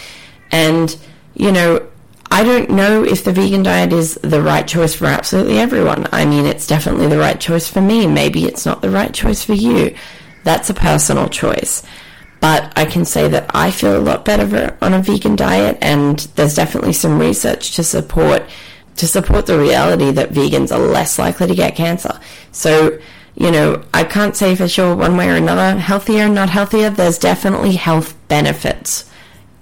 And, 0.51 0.95
you 1.35 1.51
know, 1.51 1.87
I 2.31 2.43
don't 2.43 2.71
know 2.71 3.03
if 3.03 3.23
the 3.23 3.33
vegan 3.33 3.61
diet 3.61 3.93
is 3.93 4.15
the 4.15 4.41
right 4.41 4.67
choice 4.67 4.95
for 4.95 5.05
absolutely 5.05 5.59
everyone. 5.59 6.07
I 6.11 6.25
mean, 6.25 6.45
it's 6.45 6.65
definitely 6.65 7.07
the 7.07 7.19
right 7.19 7.39
choice 7.39 7.69
for 7.69 7.81
me. 7.81 8.07
Maybe 8.07 8.45
it's 8.45 8.65
not 8.65 8.81
the 8.81 8.89
right 8.89 9.13
choice 9.13 9.43
for 9.43 9.53
you. 9.53 9.95
That's 10.43 10.71
a 10.71 10.73
personal 10.73 11.29
choice. 11.29 11.83
But 12.39 12.73
I 12.75 12.85
can 12.85 13.05
say 13.05 13.27
that 13.27 13.51
I 13.53 13.69
feel 13.69 13.95
a 13.95 14.01
lot 14.01 14.25
better 14.25 14.75
on 14.81 14.93
a 14.93 15.01
vegan 15.01 15.35
diet, 15.35 15.77
and 15.81 16.17
there's 16.35 16.55
definitely 16.55 16.93
some 16.93 17.19
research 17.19 17.75
to 17.75 17.83
support 17.83 18.43
to 18.97 19.07
support 19.07 19.45
the 19.45 19.57
reality 19.57 20.11
that 20.11 20.31
vegans 20.31 20.71
are 20.71 20.79
less 20.79 21.17
likely 21.17 21.47
to 21.47 21.55
get 21.55 21.75
cancer. 21.75 22.19
So, 22.51 22.99
you 23.35 23.51
know, 23.51 23.83
I 23.93 24.03
can't 24.03 24.35
say 24.35 24.55
for 24.55 24.67
sure 24.67 24.95
one 24.95 25.17
way 25.17 25.29
or 25.29 25.35
another, 25.35 25.79
healthier, 25.79 26.25
or 26.25 26.29
not 26.29 26.49
healthier. 26.49 26.89
There's 26.89 27.17
definitely 27.17 27.73
health 27.73 28.15
benefits. 28.27 29.09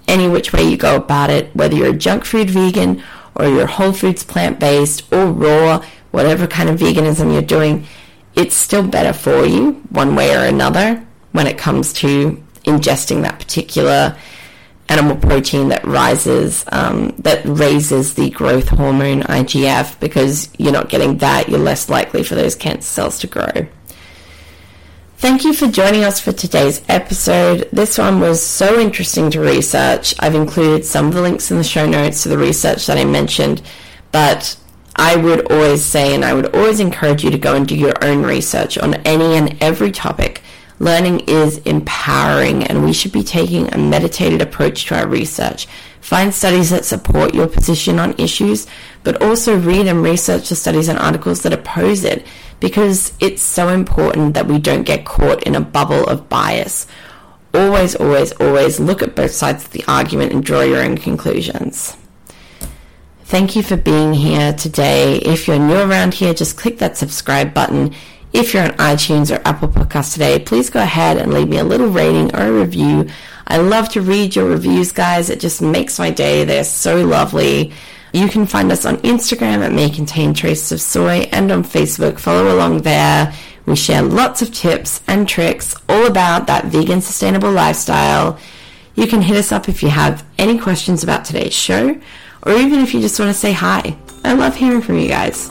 Any 0.08 0.28
which 0.28 0.52
way 0.52 0.64
you 0.64 0.76
go 0.76 0.96
about 0.96 1.30
it, 1.30 1.54
whether 1.54 1.76
you're 1.76 1.94
a 1.94 1.96
junk 1.96 2.24
food 2.24 2.50
vegan 2.50 3.02
or 3.34 3.48
you're 3.48 3.66
whole 3.66 3.92
foods 3.92 4.24
plant 4.24 4.58
based 4.58 5.10
or 5.12 5.26
raw, 5.26 5.84
whatever 6.10 6.46
kind 6.46 6.68
of 6.68 6.80
veganism 6.80 7.32
you're 7.32 7.42
doing, 7.42 7.86
it's 8.34 8.54
still 8.54 8.86
better 8.86 9.12
for 9.12 9.46
you 9.46 9.72
one 9.90 10.14
way 10.14 10.34
or 10.34 10.44
another 10.44 11.04
when 11.32 11.46
it 11.46 11.58
comes 11.58 11.92
to 11.92 12.42
ingesting 12.64 13.22
that 13.22 13.38
particular 13.38 14.16
animal 14.90 15.16
protein 15.16 15.68
that 15.68 15.84
rises, 15.86 16.64
um, 16.72 17.14
that 17.18 17.42
raises 17.44 18.14
the 18.14 18.28
growth 18.30 18.68
hormone 18.68 19.22
IGF 19.22 19.98
because 20.00 20.50
you're 20.58 20.72
not 20.72 20.88
getting 20.88 21.18
that, 21.18 21.48
you're 21.48 21.60
less 21.60 21.88
likely 21.88 22.24
for 22.24 22.34
those 22.34 22.56
cancer 22.56 22.86
cells 22.86 23.18
to 23.20 23.28
grow. 23.28 23.68
Thank 25.16 25.44
you 25.44 25.52
for 25.52 25.68
joining 25.68 26.02
us 26.02 26.18
for 26.18 26.32
today's 26.32 26.82
episode. 26.88 27.68
This 27.70 27.98
one 27.98 28.20
was 28.20 28.44
so 28.44 28.80
interesting 28.80 29.30
to 29.30 29.40
research. 29.40 30.14
I've 30.18 30.34
included 30.34 30.84
some 30.84 31.06
of 31.06 31.14
the 31.14 31.22
links 31.22 31.50
in 31.50 31.58
the 31.58 31.64
show 31.64 31.86
notes 31.86 32.22
to 32.24 32.28
the 32.28 32.38
research 32.38 32.86
that 32.86 32.98
I 32.98 33.04
mentioned, 33.04 33.62
but 34.12 34.56
I 34.96 35.16
would 35.16 35.52
always 35.52 35.84
say 35.84 36.14
and 36.14 36.24
I 36.24 36.34
would 36.34 36.54
always 36.54 36.80
encourage 36.80 37.22
you 37.22 37.30
to 37.30 37.38
go 37.38 37.54
and 37.54 37.68
do 37.68 37.76
your 37.76 37.94
own 38.02 38.22
research 38.22 38.76
on 38.76 38.94
any 39.06 39.36
and 39.36 39.56
every 39.62 39.92
topic 39.92 40.42
Learning 40.80 41.20
is 41.20 41.58
empowering, 41.58 42.64
and 42.64 42.82
we 42.82 42.94
should 42.94 43.12
be 43.12 43.22
taking 43.22 43.72
a 43.72 43.76
meditated 43.78 44.40
approach 44.40 44.86
to 44.86 44.98
our 44.98 45.06
research. 45.06 45.66
Find 46.00 46.32
studies 46.32 46.70
that 46.70 46.86
support 46.86 47.34
your 47.34 47.46
position 47.46 47.98
on 47.98 48.18
issues, 48.18 48.66
but 49.04 49.20
also 49.22 49.58
read 49.58 49.86
and 49.86 50.02
research 50.02 50.48
the 50.48 50.56
studies 50.56 50.88
and 50.88 50.98
articles 50.98 51.42
that 51.42 51.52
oppose 51.52 52.02
it, 52.02 52.26
because 52.60 53.12
it's 53.20 53.42
so 53.42 53.68
important 53.68 54.32
that 54.32 54.46
we 54.46 54.58
don't 54.58 54.84
get 54.84 55.04
caught 55.04 55.42
in 55.42 55.54
a 55.54 55.60
bubble 55.60 56.06
of 56.08 56.30
bias. 56.30 56.86
Always, 57.52 57.94
always, 57.94 58.32
always 58.32 58.80
look 58.80 59.02
at 59.02 59.14
both 59.14 59.32
sides 59.32 59.66
of 59.66 59.72
the 59.72 59.84
argument 59.86 60.32
and 60.32 60.42
draw 60.42 60.62
your 60.62 60.82
own 60.82 60.96
conclusions. 60.96 61.94
Thank 63.24 63.54
you 63.54 63.62
for 63.62 63.76
being 63.76 64.14
here 64.14 64.54
today. 64.54 65.16
If 65.18 65.46
you're 65.46 65.58
new 65.58 65.76
around 65.76 66.14
here, 66.14 66.32
just 66.32 66.56
click 66.56 66.78
that 66.78 66.96
subscribe 66.96 67.52
button. 67.52 67.94
If 68.32 68.54
you're 68.54 68.62
on 68.62 68.70
iTunes 68.70 69.36
or 69.36 69.42
Apple 69.44 69.68
Podcasts 69.68 70.12
today, 70.12 70.38
please 70.38 70.70
go 70.70 70.80
ahead 70.80 71.16
and 71.16 71.34
leave 71.34 71.48
me 71.48 71.58
a 71.58 71.64
little 71.64 71.88
rating 71.88 72.34
or 72.34 72.46
a 72.46 72.52
review. 72.52 73.08
I 73.48 73.56
love 73.56 73.88
to 73.90 74.00
read 74.00 74.36
your 74.36 74.46
reviews, 74.46 74.92
guys. 74.92 75.30
It 75.30 75.40
just 75.40 75.60
makes 75.60 75.98
my 75.98 76.10
day. 76.10 76.44
They're 76.44 76.62
so 76.62 77.04
lovely. 77.04 77.72
You 78.12 78.28
can 78.28 78.46
find 78.46 78.70
us 78.70 78.86
on 78.86 78.98
Instagram 78.98 79.64
at 79.64 79.72
May 79.72 79.90
Contain 79.90 80.32
Traces 80.32 80.70
of 80.70 80.80
Soy 80.80 81.28
and 81.32 81.50
on 81.50 81.64
Facebook. 81.64 82.20
Follow 82.20 82.54
along 82.54 82.82
there. 82.82 83.34
We 83.66 83.74
share 83.74 84.02
lots 84.02 84.42
of 84.42 84.54
tips 84.54 85.02
and 85.08 85.28
tricks 85.28 85.74
all 85.88 86.06
about 86.06 86.46
that 86.46 86.66
vegan 86.66 87.00
sustainable 87.00 87.50
lifestyle. 87.50 88.38
You 88.94 89.08
can 89.08 89.22
hit 89.22 89.36
us 89.36 89.50
up 89.50 89.68
if 89.68 89.82
you 89.82 89.88
have 89.88 90.24
any 90.38 90.56
questions 90.56 91.02
about 91.02 91.24
today's 91.24 91.54
show, 91.54 92.00
or 92.44 92.52
even 92.52 92.80
if 92.80 92.94
you 92.94 93.00
just 93.00 93.18
want 93.18 93.32
to 93.32 93.38
say 93.38 93.52
hi. 93.52 93.96
I 94.22 94.34
love 94.34 94.54
hearing 94.54 94.82
from 94.82 94.98
you 94.98 95.08
guys. 95.08 95.50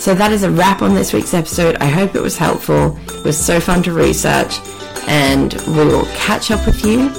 So 0.00 0.14
that 0.14 0.32
is 0.32 0.44
a 0.44 0.50
wrap 0.50 0.80
on 0.80 0.94
this 0.94 1.12
week's 1.12 1.34
episode. 1.34 1.76
I 1.76 1.84
hope 1.84 2.14
it 2.14 2.22
was 2.22 2.38
helpful. 2.38 2.96
It 3.08 3.22
was 3.22 3.38
so 3.38 3.60
fun 3.60 3.82
to 3.82 3.92
research, 3.92 4.58
and 5.06 5.52
we 5.68 5.84
will 5.84 6.06
catch 6.14 6.50
up 6.50 6.64
with 6.64 6.86
you 6.86 7.10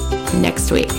next 0.42 0.72
week. 0.72 0.90